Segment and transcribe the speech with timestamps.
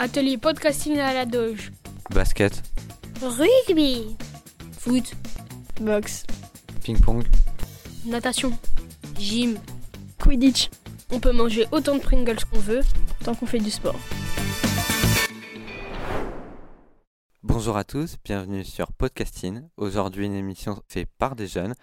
[0.00, 1.72] Atelier podcasting à la doge.
[2.10, 2.62] Basket,
[3.20, 4.16] Rugby.
[4.78, 5.12] Foot.
[5.80, 6.24] Boxe.
[6.84, 7.24] ping-pong,
[8.06, 8.56] Natation.
[9.18, 9.58] Gym.
[10.22, 10.70] Quidditch.
[11.10, 12.82] On peut manger autant de Pringles qu'on veut.
[13.24, 13.96] Tant qu'on fait du sport.
[17.42, 19.62] Bonjour à tous, bienvenue sur Podcasting.
[19.76, 21.74] Aujourd'hui, une émission faite par des jeunes,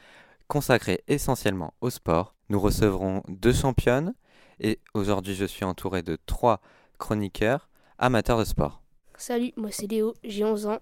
[0.47, 2.33] consacrée essentiellement au sport.
[2.47, 4.13] Nous recevrons deux championnes
[4.61, 6.61] et aujourd'hui, je suis entouré de trois
[6.97, 8.81] chroniqueurs amateurs de sport.
[9.17, 10.79] Salut, moi c'est Léo, j'ai 11 ans,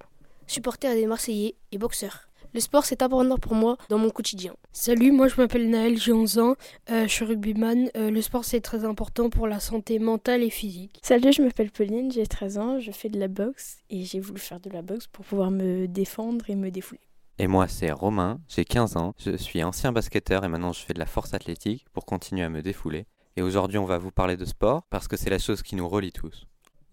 [0.48, 2.30] supporter des Marseillais et boxeur.
[2.54, 4.54] Le sport c'est important pour moi dans mon quotidien.
[4.72, 6.56] Salut, moi je m'appelle Naël, j'ai 11 ans.
[6.92, 7.90] Euh, je suis rugbyman.
[7.98, 11.00] Euh, le sport c'est très important pour la santé mentale et physique.
[11.02, 14.40] Salut, je m'appelle Pauline, j'ai 13 ans, je fais de la boxe et j'ai voulu
[14.40, 17.02] faire de la boxe pour pouvoir me défendre et me défouler.
[17.40, 20.94] Et moi, c'est Romain, j'ai 15 ans, je suis ancien basketteur et maintenant je fais
[20.94, 23.08] de la force athlétique pour continuer à me défouler.
[23.36, 25.90] Et aujourd'hui, on va vous parler de sport parce que c'est la chose qui nous
[25.90, 26.46] relie tous.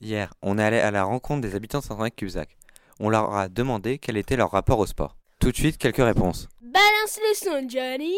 [0.02, 2.56] Hier, on est allé à la rencontre des habitants de Saint-Ouen-Cubzac.
[3.00, 5.14] On leur a demandé quel était leur rapport au sport.
[5.40, 6.48] Tout de suite, quelques réponses.
[6.62, 8.14] Balance le son, Johnny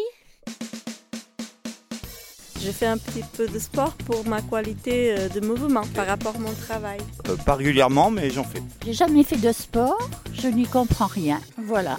[2.61, 6.37] Je fais un petit peu de sport pour ma qualité euh, de mouvement par rapport
[6.37, 6.99] à mon travail.
[7.27, 8.63] Euh, pas régulièrement, mais j'en fais.
[8.85, 11.41] J'ai jamais fait de sport, je n'y comprends rien.
[11.57, 11.97] Voilà.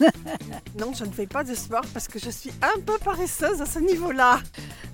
[0.78, 3.66] Non, je ne fais pas de sport parce que je suis un peu paresseuse à
[3.66, 4.40] ce niveau-là.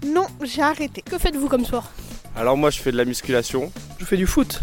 [0.05, 1.00] Non, j'ai arrêté.
[1.00, 1.89] Que faites-vous comme sport?
[2.37, 3.73] Alors moi je fais de la musculation.
[3.98, 4.61] Je fais du foot.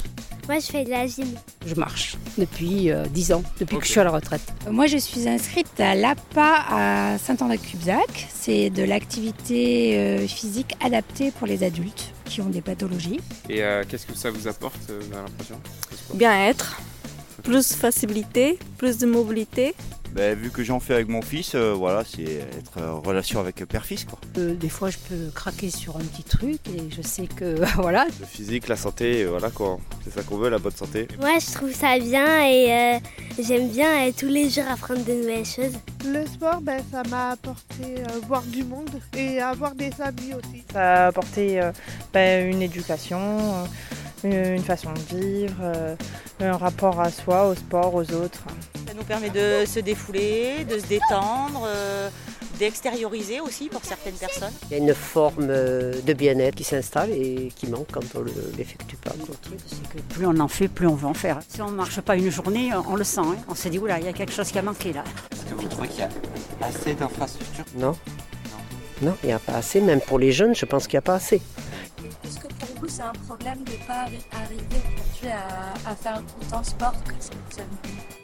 [0.48, 1.28] Moi, je fais de la gym.
[1.66, 4.42] Je marche depuis euh, 10 ans, depuis que je suis à la retraite.
[4.70, 8.28] Moi, je suis inscrite à l'APA à Saint-André-Cubzac.
[8.30, 13.22] C'est de l'activité euh, physique adaptée pour les adultes qui ont des pathologies.
[13.50, 15.62] Et euh, qu'est-ce que ça vous apporte, euh, vous l'impression
[16.14, 16.82] Bien-être,
[17.42, 19.76] plus de facilité, plus de mobilité.
[20.14, 23.66] Ben, vu que j'en fais avec mon fils, euh, voilà, c'est être en relation avec
[23.66, 24.06] père-fils.
[24.06, 24.20] quoi.
[24.38, 28.06] Euh, des fois, je peux craquer sur un petit truc et je sais que voilà.
[28.20, 29.80] Le physique, la santé, euh, voilà quoi.
[30.04, 31.08] C'est ça qu'on veut, la bonne santé.
[31.20, 33.00] Moi, je trouve ça bien et euh,
[33.42, 35.74] j'aime bien euh, tous les jours apprendre de nouvelles choses.
[36.06, 40.64] Le sport, ben, ça m'a apporté euh, voir du monde et avoir des amis aussi.
[40.72, 41.72] Ça a apporté euh,
[42.14, 43.20] ben, une éducation,
[44.26, 45.96] euh, une façon de vivre,
[46.40, 48.44] un rapport à soi, au sport, aux autres.
[48.94, 52.10] Ça nous permet de se défouler, de se détendre, euh,
[52.60, 54.54] d'extérioriser aussi pour certaines personnes.
[54.70, 58.20] Il y a une forme euh, de bien-être qui s'installe et qui manque quand on
[58.20, 59.10] ne l'effectue pas.
[59.26, 59.34] quoi.
[59.96, 61.40] Que plus on en fait, plus on veut en faire.
[61.50, 63.22] Si on ne marche pas une journée, on le sent.
[63.22, 63.36] hein.
[63.48, 65.04] On se dit, oula, il y a quelque chose qui a manqué là.
[65.32, 66.10] Est-ce que vous trouvez qu'il y a
[66.68, 67.66] assez d'infrastructures?
[67.76, 67.98] Non
[69.02, 69.82] Non, il n'y a pas assez.
[69.82, 71.42] Même pour les jeunes, je pense qu'il n'y a pas assez.
[72.24, 76.22] Est-ce que pour vous, c'est un problème de ne pas arri- arriver à, à faire
[76.40, 77.14] autant de sport que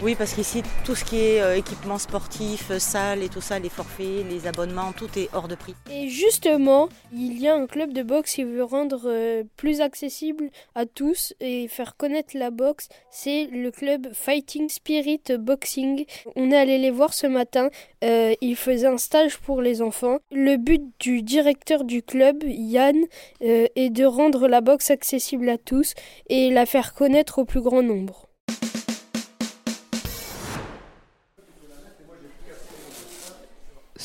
[0.02, 3.60] Oui, parce qu'ici, tout ce qui est euh, équipement sportif, euh, salle et tout ça,
[3.60, 5.76] les forfaits, les abonnements, tout est hors de prix.
[5.92, 10.52] Et justement, il y a un club de boxe qui veut rendre euh, plus accessible
[10.74, 12.88] à tous et faire connaître la boxe.
[13.12, 16.06] C'est le club Fighting Spirit Boxing.
[16.38, 17.70] On est allé les voir ce matin.
[18.02, 20.20] Euh, ils faisaient un stage pour les enfants.
[20.32, 23.04] Le but du directeur du club, Yann,
[23.42, 25.94] est de rendre la boxe accessible à tous
[26.30, 28.29] et la faire connaître au plus grand nombre.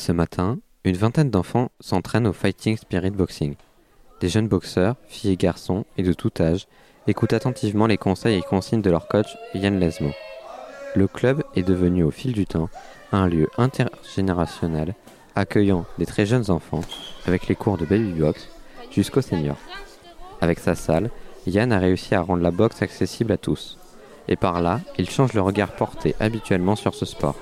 [0.05, 3.55] Ce matin, une vingtaine d'enfants s'entraînent au Fighting Spirit Boxing.
[4.21, 6.67] Des jeunes boxeurs, filles et garçons, et de tout âge,
[7.07, 10.11] écoutent attentivement les conseils et consignes de leur coach Yann Lesmo.
[10.95, 12.69] Le club est devenu au fil du temps
[13.11, 14.93] un lieu intergénérationnel
[15.33, 16.81] accueillant des très jeunes enfants
[17.25, 18.47] avec les cours de baby box
[18.91, 19.57] jusqu'aux seniors.
[20.39, 21.09] Avec sa salle,
[21.47, 23.79] Yann a réussi à rendre la boxe accessible à tous.
[24.27, 27.39] Et par là, il change le regard porté habituellement sur ce sport.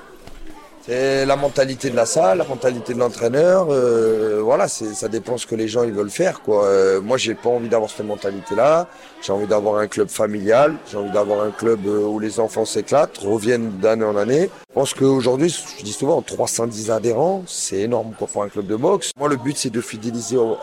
[0.85, 3.67] C'est la mentalité de la salle, la mentalité de l'entraîneur.
[3.69, 6.41] euh, voilà, ça dépend ce que les gens ils veulent faire.
[6.41, 6.65] Quoi.
[6.65, 8.87] Euh, moi, j'ai pas envie d'avoir cette mentalité-là.
[9.21, 10.75] J'ai envie d'avoir un club familial.
[10.91, 14.49] J'ai envie d'avoir un club euh, où les enfants s'éclatent, reviennent d'année en année.
[14.69, 18.75] Je pense qu'aujourd'hui, je dis souvent, 310 adhérents, c'est énorme quoi, pour un club de
[18.75, 19.11] boxe.
[19.17, 20.57] Moi, le but, c'est de fidéliser au,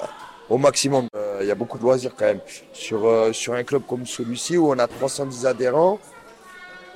[0.51, 1.07] au maximum.
[1.17, 2.41] Euh, Il y a beaucoup de loisirs quand même.
[2.75, 5.99] Sur, euh, sur un club comme celui-ci, où on a 310 adhérents,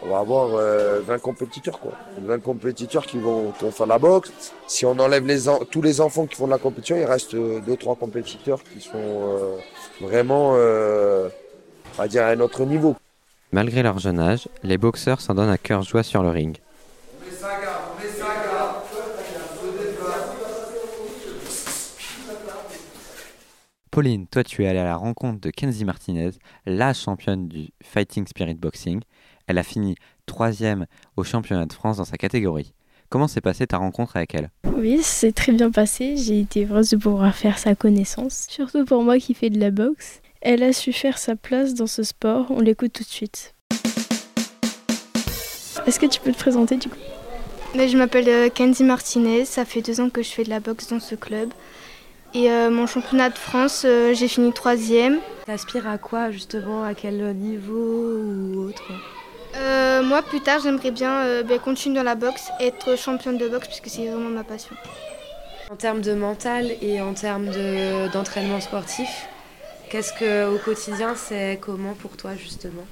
[0.02, 1.92] on va avoir euh, 20 compétiteurs quoi.
[2.18, 4.52] 20 compétiteurs qui vont, qui vont faire la boxe.
[4.66, 5.24] Si on enlève
[5.70, 9.56] tous les enfants qui font de la compétition, il reste 2-3 compétiteurs qui sont euh,
[10.00, 11.28] vraiment euh,
[11.96, 12.96] va dire à un autre niveau.
[13.52, 16.58] Malgré leur jeune âge, les boxeurs s'en donnent à cœur joie sur le ring.
[23.94, 26.32] Pauline, toi tu es allée à la rencontre de Kenzie Martinez,
[26.66, 29.00] la championne du Fighting Spirit Boxing.
[29.46, 29.96] Elle a fini
[30.26, 30.86] troisième
[31.16, 32.72] au championnat de France dans sa catégorie.
[33.10, 34.50] Comment s'est passée ta rencontre avec elle?
[34.76, 36.16] Oui, c'est très bien passé.
[36.16, 38.46] J'ai été heureuse de pouvoir faire sa connaissance.
[38.48, 40.20] Surtout pour moi qui fais de la boxe.
[40.40, 42.46] Elle a su faire sa place dans ce sport.
[42.50, 43.54] On l'écoute tout de suite.
[45.86, 46.96] Est-ce que tu peux te présenter du coup?
[47.76, 49.44] Mais Je m'appelle euh, Kenzie Martinez.
[49.44, 51.50] Ça fait deux ans que je fais de la boxe dans ce club.
[52.32, 55.18] Et euh, mon championnat de France, euh, j'ai fini troisième.
[55.46, 56.82] T'aspires à quoi justement?
[56.82, 58.82] À quel niveau ou autre?
[59.56, 63.48] Euh, moi, plus tard, j'aimerais bien euh, ben, continuer dans la boxe, être championne de
[63.48, 64.74] boxe, puisque c'est vraiment ma passion.
[65.70, 69.28] En termes de mental et en termes de- d'entraînement sportif,
[69.88, 72.84] qu'est-ce que au quotidien c'est comment pour toi justement?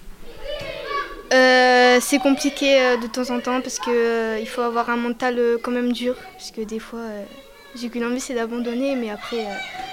[1.35, 5.71] Euh, c'est compliqué de temps en temps parce que il faut avoir un mental quand
[5.71, 7.07] même dur, parce que des fois,
[7.75, 9.47] j'ai qu'une envie, c'est d'abandonner, mais après,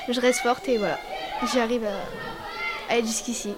[0.08, 1.00] je reste forte et voilà,
[1.54, 3.54] j'arrive à, à être jusqu'ici.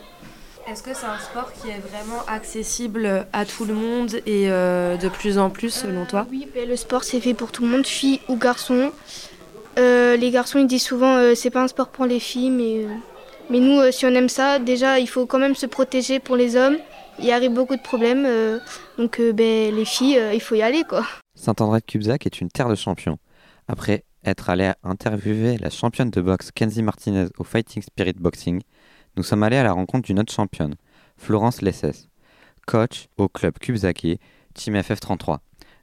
[0.71, 4.95] Est-ce que c'est un sport qui est vraiment accessible à tout le monde et euh,
[4.95, 6.25] de plus en plus selon toi?
[6.31, 8.94] Oui, ben, le sport c'est fait pour tout le monde, filles ou garçons.
[9.79, 12.85] Euh, les garçons ils disent souvent euh, c'est pas un sport pour les filles, mais,
[12.85, 12.88] euh,
[13.50, 16.38] mais nous euh, si on aime ça, déjà il faut quand même se protéger pour
[16.38, 16.77] les hommes.
[17.19, 18.57] Il arrive beaucoup de problèmes, euh,
[18.97, 21.06] donc euh, ben, les filles euh, il faut y aller quoi.
[21.35, 23.18] Saint-André-de-Cubzac est une terre de champions.
[23.68, 28.62] Après être allé interviewer la championne de boxe Kenzie Martinez au Fighting Spirit Boxing,
[29.18, 30.75] nous sommes allés à la rencontre d'une autre championne,
[31.18, 32.10] Florence Lessès,
[32.66, 34.19] coach au club Cubzacier,
[34.54, 35.40] Team FF33,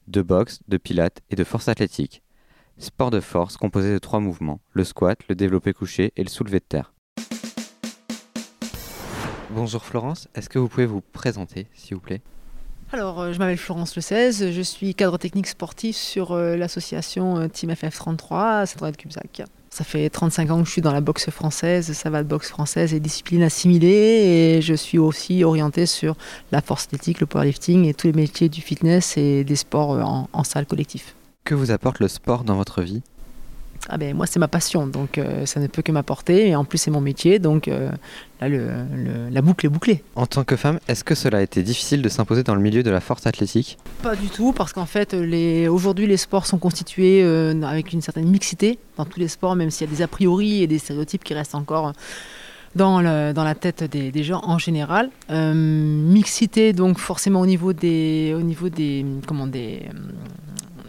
[0.06, 2.22] de boxe, de pilates et de force athlétique.
[2.78, 6.60] Sport de force composé de trois mouvements, le squat, le développé couché et le soulevé
[6.60, 6.94] de terre.
[9.50, 12.22] Bonjour Florence, est-ce que vous pouvez vous présenter s'il vous plaît?
[12.90, 17.36] Alors, euh, je m'appelle Florence Le 16, je suis cadre technique sportif sur euh, l'association
[17.36, 19.42] euh, Team FF33 à Saint-André-de-Cubzac.
[19.78, 22.48] Ça fait 35 ans que je suis dans la boxe française, ça va de boxe
[22.48, 26.16] française et discipline assimilée, et je suis aussi orientée sur
[26.50, 30.28] la force athlétique, le powerlifting et tous les métiers du fitness et des sports en,
[30.32, 31.14] en salle collectif.
[31.44, 33.02] Que vous apporte le sport dans votre vie?
[33.88, 36.64] Ah ben, moi, c'est ma passion, donc euh, ça ne peut que m'apporter, et en
[36.64, 37.90] plus, c'est mon métier, donc euh,
[38.40, 40.02] là, le- le- la boucle est bouclée.
[40.14, 42.82] En tant que femme, est-ce que cela a été difficile de s'imposer dans le milieu
[42.82, 43.78] de la force athlétique?
[44.02, 45.68] Pas du tout, parce qu'en fait, les...
[45.68, 49.70] aujourd'hui, les sports sont constitués euh, avec une certaine mixité dans tous les sports, même
[49.70, 51.92] s'il y a des a priori et des stéréotypes qui restent encore
[52.74, 55.08] dans, le- dans la tête des, des gens en général.
[55.30, 59.82] Mixité, donc forcément au niveau des, au niveau des, comment, des,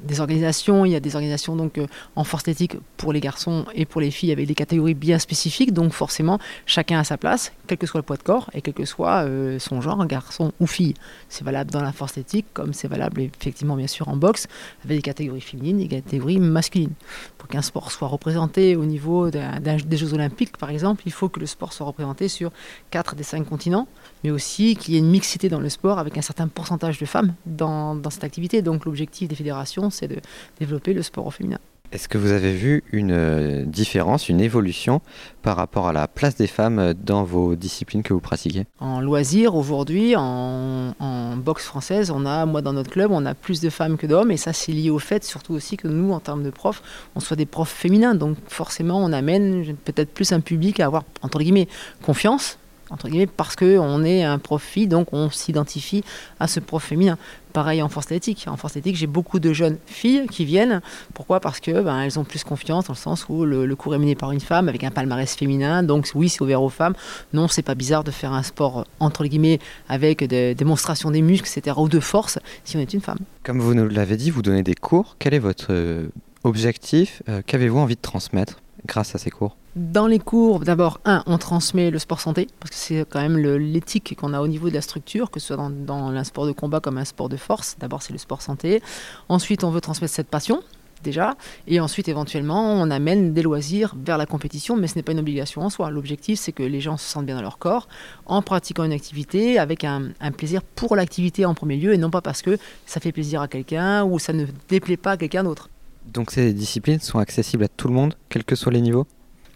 [0.03, 3.65] des organisations, il y a des organisations donc euh, en force athlétique pour les garçons
[3.73, 7.51] et pour les filles avec des catégories bien spécifiques, donc forcément chacun a sa place,
[7.67, 10.51] quel que soit le poids de corps et quel que soit euh, son genre, garçon
[10.59, 10.93] ou fille.
[11.29, 14.47] C'est valable dans la force athlétique comme c'est valable effectivement bien sûr en boxe
[14.83, 16.93] avec des catégories féminines et des catégories masculines.
[17.37, 21.39] Pour qu'un sport soit représenté au niveau des Jeux Olympiques par exemple, il faut que
[21.39, 22.51] le sport soit représenté sur
[22.91, 23.87] 4 des 5 continents,
[24.23, 27.05] mais aussi qu'il y ait une mixité dans le sport avec un certain pourcentage de
[27.05, 28.61] femmes dans cette activité.
[28.61, 30.17] Donc l'objectif des fédérations, c'est de
[30.59, 31.59] développer le sport au féminin.
[31.91, 35.01] Est-ce que vous avez vu une euh, différence, une évolution
[35.41, 39.55] par rapport à la place des femmes dans vos disciplines que vous pratiquez En loisir,
[39.55, 43.71] aujourd'hui, en, en boxe française, on a, moi dans notre club, on a plus de
[43.71, 46.43] femmes que d'hommes, et ça c'est lié au fait surtout aussi que nous, en termes
[46.43, 46.83] de profs,
[47.15, 51.05] on soit des profs féminins, donc forcément on amène peut-être plus un public à avoir,
[51.23, 51.67] entre guillemets,
[52.03, 52.59] confiance,
[52.89, 56.03] entre guillemets, parce qu'on est un prof fille, donc on s'identifie
[56.39, 57.17] à ce prof féminin.
[57.53, 58.45] Pareil en force athlétique.
[58.47, 60.81] En force athlétique, j'ai beaucoup de jeunes filles qui viennent.
[61.13, 61.39] Pourquoi?
[61.39, 64.15] Parce que ben, elles ont plus confiance dans le sens où le, cours est mené
[64.15, 65.81] par une femme avec un palmarès féminin.
[65.81, 66.93] Donc oui, c'est ouvert aux femmes.
[67.33, 71.49] Non, c'est pas bizarre de faire un sport entre guillemets avec des démonstrations des muscles,
[71.49, 71.75] etc.
[71.79, 73.19] ou de force si on est une femme.
[73.43, 75.15] Comme vous nous l'avez dit, vous donnez des cours.
[75.17, 76.07] Quel est votre euh,
[76.43, 77.23] objectif?
[77.29, 78.59] Euh, Qu'avez-vous envie de transmettre?
[78.85, 82.71] Grâce à ces cours Dans les cours, d'abord, un, on transmet le sport santé, parce
[82.71, 85.57] que c'est quand même l'éthique qu'on a au niveau de la structure, que ce soit
[85.57, 87.75] dans, dans un sport de combat comme un sport de force.
[87.79, 88.81] D'abord, c'est le sport santé.
[89.27, 90.61] Ensuite, on veut transmettre cette passion,
[91.03, 91.35] déjà.
[91.67, 95.19] Et ensuite, éventuellement, on amène des loisirs vers la compétition, mais ce n'est pas une
[95.19, 95.89] obligation en soi.
[95.89, 97.87] L'objectif, c'est que les gens se sentent bien dans leur corps
[98.25, 102.09] en pratiquant une activité avec un, un plaisir pour l'activité en premier lieu, et non
[102.09, 105.43] pas parce que ça fait plaisir à quelqu'un ou ça ne déplaît pas à quelqu'un
[105.43, 105.69] d'autre.
[106.13, 109.05] Donc ces disciplines sont accessibles à tout le monde, quels que soient les niveaux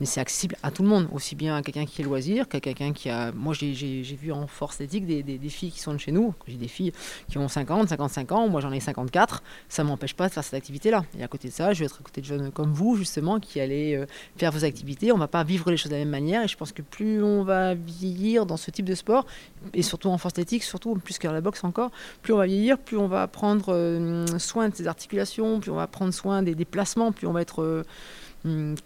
[0.03, 2.59] mais c'est accessible à tout le monde, aussi bien à quelqu'un qui est loisir qu'à
[2.59, 3.31] quelqu'un qui a.
[3.31, 3.71] Moi, j'ai-
[4.19, 6.33] vu en force éthique des, filles qui sont de chez nous.
[6.45, 6.91] J'ai des filles
[7.29, 9.41] qui ont 50, 55 ans, moi j'en ai 54.
[9.69, 11.05] Ça ne m'empêche pas de faire cette activité-là.
[11.17, 13.39] Et à côté de ça, je vais être à côté de jeunes comme vous, justement,
[13.39, 14.05] qui allez euh,
[14.35, 15.13] faire vos activités.
[15.13, 16.43] On ne va pas vivre les choses de la même manière.
[16.43, 19.25] Et je pense que plus on va vieillir dans ce type de sport,
[19.73, 21.91] et surtout en force athlétique, surtout plus qu'à la boxe encore,
[22.21, 25.75] plus on va vieillir, plus on va prendre euh, soin de ses articulations, plus on
[25.75, 27.61] va prendre soin des déplacements, plus on va être.
[27.61, 27.83] euh,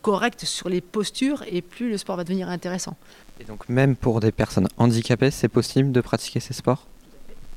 [0.02, 2.96] correct sur les postures et plus le sport va devenir intéressant.
[3.40, 6.88] Et donc même pour des personnes handicapées, c'est possible de pratiquer ces sports?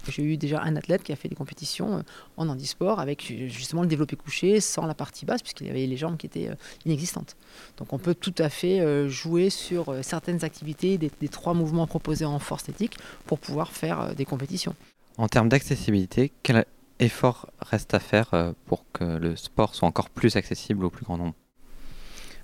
[0.08, 2.02] J'ai eu déjà un athlète qui a fait des compétitions euh,
[2.38, 5.86] en handisport avec euh, justement le développé couché sans la partie basse, puisqu'il y avait
[5.86, 6.54] les jambes qui étaient euh,
[6.86, 7.36] inexistantes.
[7.76, 12.24] Donc on peut tout à fait jouer sur certaines activités des, des trois mouvements proposés
[12.24, 14.74] en force éthique pour pouvoir faire des compétitions.
[15.18, 16.64] En termes d'accessibilité, quel
[16.98, 21.18] effort reste à faire pour que le sport soit encore plus accessible au plus grand
[21.18, 21.34] nombre?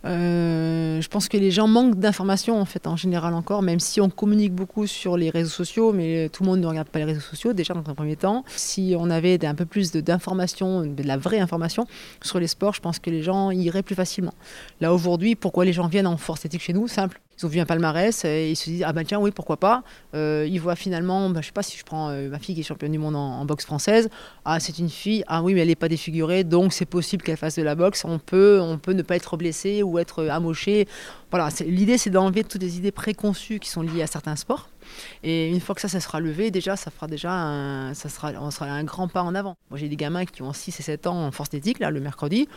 [0.07, 4.01] Euh, je pense que les gens manquent d'informations en fait en général encore, même si
[4.01, 7.07] on communique beaucoup sur les réseaux sociaux, mais tout le monde ne regarde pas les
[7.07, 8.45] réseaux sociaux déjà dans un premier temps.
[8.47, 11.87] Si on avait un peu plus d'informations, de, la vraie information
[12.23, 14.35] sur les sports, je pense que les gens iraient plus facilement.
[14.81, 16.87] Là aujourd'hui, pourquoi les gens viennent en force éthique chez nous?
[16.89, 17.21] Simple.
[17.39, 19.83] Ils ont vu un palmarès et ils se disent ah ben tiens oui pourquoi pas.
[20.15, 22.63] Euh, ils voient finalement, ben, je sais pas si je prends euh, ma fille qui
[22.63, 24.09] est championne du monde en, boxe française,
[24.45, 27.37] ah c'est une fille, ah oui mais elle n'est pas défigurée donc c'est possible qu'elle
[27.37, 28.05] fasse de la boxe.
[28.05, 30.89] On peut, on peut ne pas être blessé ou être amoché.
[31.31, 34.69] Voilà, l'idée c'est d'enlever toutes les idées préconçues qui sont liées à certains sports.
[35.23, 38.33] Et une fois que ça, ça sera levé, déjà, ça fera déjà un, ça sera,
[38.41, 39.57] on sera un grand pas en avant.
[39.71, 42.01] Moi, j'ai des gamins qui ont 6 et 7 ans en force éthique, là, le
[42.01, 42.49] mercredi.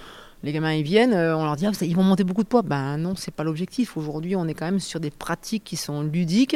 [0.41, 2.61] Les gamins, ils viennent, euh, on leur dit, ah, ils vont monter beaucoup de poids.
[2.61, 3.97] Ben non, c'est pas l'objectif.
[3.97, 6.55] Aujourd'hui, on est quand même sur des pratiques qui sont ludiques.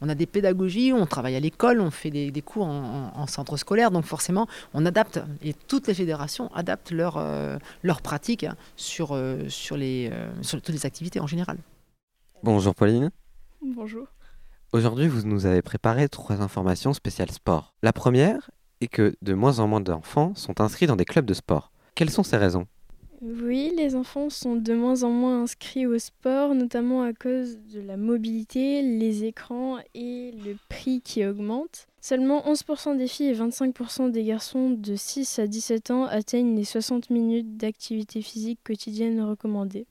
[0.00, 3.90] On a des pédagogies, on travaille à l'école, on fait des, cours en, centre scolaire.
[3.90, 5.20] Donc forcément, on adapte.
[5.42, 7.58] Et toutes les fédérations adaptent leurs euh,
[8.02, 8.46] pratiques
[8.76, 10.10] sur, euh, sur, les,
[10.40, 11.58] sur toutes les activités en général.
[12.42, 13.10] Bonjour Pauline.
[13.60, 14.06] Bonjour.
[14.74, 17.72] Aujourd'hui, vous nous avez préparé trois informations spéciales sport.
[17.82, 18.50] La première
[18.82, 21.72] est que de moins en moins d'enfants sont inscrits dans des clubs de sport.
[21.94, 22.66] Quelles sont ces raisons?
[23.20, 27.80] Oui, les enfants sont de moins en moins inscrits au sport, notamment à cause de
[27.80, 31.88] la mobilité, les écrans et le prix qui augmente.
[32.00, 36.64] Seulement 11% des filles et 25% des garçons de 6 à 17 ans atteignent les
[36.64, 39.86] 60 minutes d'activité physique quotidienne recommandée.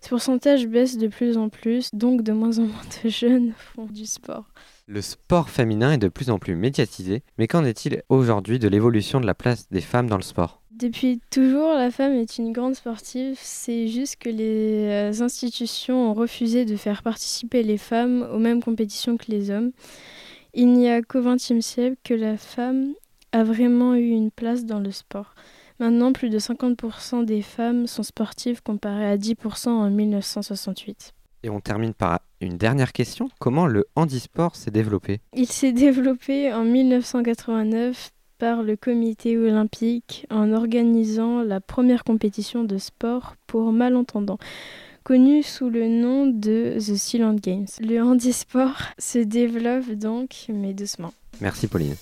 [0.00, 3.86] Ce pourcentage baisse de plus en plus, donc de moins en moins de jeunes font
[3.86, 4.44] du sport.
[4.90, 9.20] Le sport féminin est de plus en plus médiatisé, mais qu'en est-il aujourd'hui de l'évolution
[9.20, 10.62] de la place des femmes dans le sport?
[10.70, 13.36] Depuis toujours, la femme est une grande sportive.
[13.38, 18.62] C'est juste que les euh, institutions ont refusé de faire participer les femmes aux mêmes
[18.62, 19.72] compétitions que les hommes.
[20.54, 22.94] Il n'y a qu'au XXe siècle que la femme
[23.32, 25.34] a vraiment eu une place dans le sport.
[25.80, 31.12] Maintenant, plus de 50% des femmes sont sportives comparé à 10% en 1968.
[31.42, 33.28] Et on termine par une dernière question.
[33.38, 35.20] Comment le handisport s'est développé?
[35.34, 42.78] Il s'est développé en 1989 par le comité olympique en organisant la première compétition de
[42.78, 44.38] sport pour malentendants
[45.08, 47.66] connue sous le nom de The Silent Games.
[47.80, 51.14] Le handisport se développe donc, mais doucement.
[51.40, 51.96] Merci Pauline.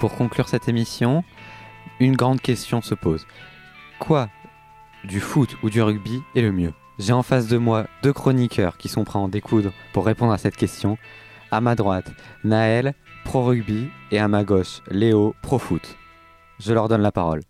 [0.00, 1.24] Pour conclure cette émission,
[2.00, 3.26] une grande question se pose.
[3.98, 4.28] Quoi
[5.04, 6.72] du foot ou du rugby est le mieux?
[6.98, 10.32] J'ai en face de moi deux chroniqueurs qui sont prêts à en découdre pour répondre
[10.32, 10.98] à cette question.
[11.50, 12.10] À ma droite,
[12.42, 15.96] Naël, pro rugby, et à ma gauche, Léo, pro foot.
[16.58, 17.40] Je leur donne la parole.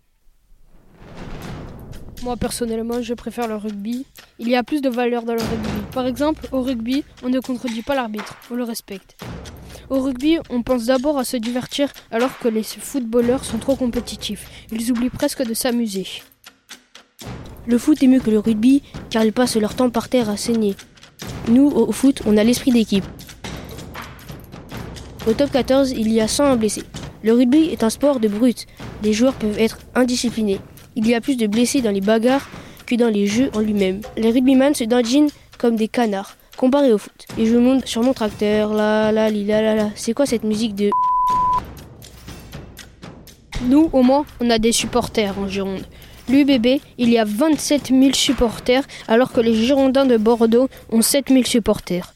[2.23, 4.05] Moi personnellement, je préfère le rugby.
[4.39, 5.81] Il y a plus de valeur dans le rugby.
[5.93, 9.17] Par exemple, au rugby, on ne contredit pas l'arbitre, on le respecte.
[9.89, 14.49] Au rugby, on pense d'abord à se divertir alors que les footballeurs sont trop compétitifs.
[14.71, 16.05] Ils oublient presque de s'amuser.
[17.65, 20.35] Le foot est mieux que le rugby car ils passent leur temps par terre à
[20.35, 20.75] saigner.
[21.47, 23.05] Nous, au foot, on a l'esprit d'équipe.
[25.25, 26.83] Au top 14, il y a 101 blessés.
[27.23, 28.65] Le rugby est un sport de brut.
[29.03, 30.59] Les joueurs peuvent être indisciplinés.
[30.97, 32.49] Il y a plus de blessés dans les bagarres
[32.85, 34.01] que dans les jeux en lui-même.
[34.17, 37.25] Les rugbyman se dandinent comme des canards comparé au foot.
[37.37, 39.89] Et je monte sur mon tracteur, là, là, là, là.
[39.95, 40.89] C'est quoi cette musique de...
[43.67, 45.85] Nous, au moins, on a des supporters en Gironde.
[46.29, 51.29] L'UBB, il y a 27 000 supporters, alors que les Girondins de Bordeaux ont 7
[51.29, 52.13] 000 supporters.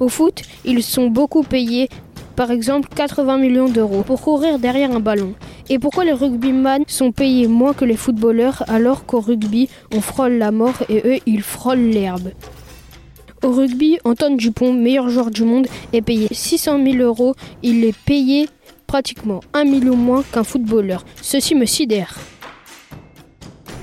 [0.00, 1.88] Au foot, ils sont beaucoup payés,
[2.34, 5.34] par exemple 80 millions d'euros, pour courir derrière un ballon.
[5.68, 10.32] Et pourquoi les rugbyman sont payés moins que les footballeurs, alors qu'au rugby, on frôle
[10.32, 12.30] la mort et eux, ils frôlent l'herbe?
[13.42, 17.34] Au rugby, Antoine Dupont, meilleur joueur du monde, est payé 600 000 euros.
[17.62, 18.48] Il est payé
[18.86, 21.04] pratiquement 1 million moins qu'un footballeur.
[21.20, 22.18] Ceci me sidère.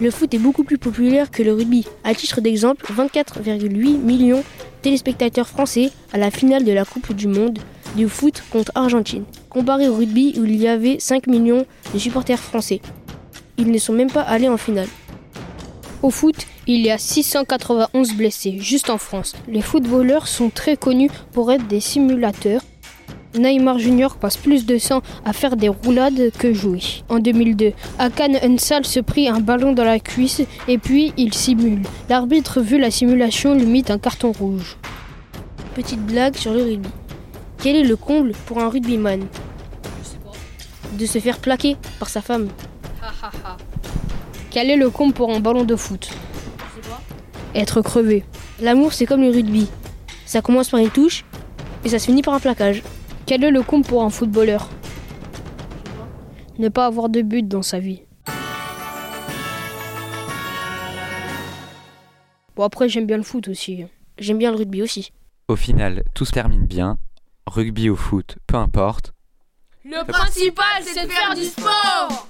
[0.02, 1.86] Le foot est beaucoup plus populaire que le rugby.
[2.04, 4.44] À titre d'exemple, 24,8 millions de
[4.82, 7.60] téléspectateurs français à la finale de la Coupe du Monde
[7.96, 12.40] du foot contre Argentine, comparé au rugby où il y avait 5 millions de supporters
[12.40, 12.82] français.
[13.58, 14.88] Ils ne sont même pas allés en finale.
[16.04, 16.36] Au foot,
[16.68, 19.36] il y a 691 blessés juste en France.
[19.48, 22.62] Les footballeurs sont très connus pour être des simulateurs.
[23.36, 26.82] Neymar Junior passe plus de temps à faire des roulades que jouer.
[27.08, 31.84] En 2002, Hakan Unsal se prit un ballon dans la cuisse et puis il simule.
[32.10, 34.76] L'arbitre, vu la simulation, lui mit un carton rouge.
[35.74, 36.90] Petite blague sur le rugby.
[37.60, 39.26] Quel est le comble pour un rugbyman?
[41.00, 42.50] De se faire plaquer par sa femme.
[44.54, 46.12] Quel est le comble pour un ballon de foot
[47.56, 48.24] Être crevé.
[48.62, 49.68] L'amour, c'est comme le rugby.
[50.28, 51.26] Ça commence par une touche
[51.84, 52.84] et ça se finit par un plaquage.
[53.26, 54.70] Quel est le comble pour un footballeur
[56.60, 58.04] Ne pas avoir de but dans sa vie.
[62.56, 63.86] Bon après j'aime bien le foot aussi.
[64.20, 65.12] J'aime bien le rugby aussi.
[65.48, 67.00] Au final, tout se termine bien.
[67.48, 69.14] Rugby ou foot, peu importe.
[69.84, 72.28] Le principal, c'est de faire du sport